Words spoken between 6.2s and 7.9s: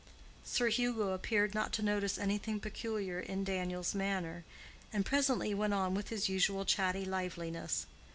usual chatty liveliness.